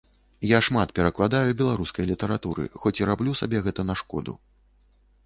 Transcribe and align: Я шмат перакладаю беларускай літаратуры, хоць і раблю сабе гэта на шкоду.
Я 0.51 0.59
шмат 0.67 0.93
перакладаю 0.99 1.51
беларускай 1.59 2.09
літаратуры, 2.11 2.65
хоць 2.85 2.95
і 3.01 3.07
раблю 3.11 3.37
сабе 3.43 3.57
гэта 3.69 3.81
на 3.91 3.97
шкоду. 4.03 4.33